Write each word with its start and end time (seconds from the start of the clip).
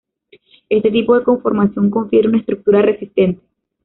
Este 0.67 0.89
tipo 0.89 1.15
de 1.15 1.23
conformación 1.23 1.91
confiere 1.91 2.27
una 2.27 2.39
estructura 2.39 2.81
resistente. 2.81 3.39